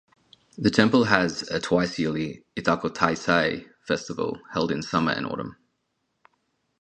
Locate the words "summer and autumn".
4.81-5.57